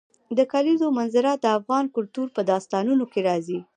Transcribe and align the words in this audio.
د 0.37 0.39
کلیزو 0.51 0.87
منظره 0.97 1.31
د 1.35 1.45
افغان 1.57 1.85
کلتور 1.95 2.27
په 2.35 2.41
داستانونو 2.51 3.03
کې 3.11 3.19
راځي. 3.29 3.59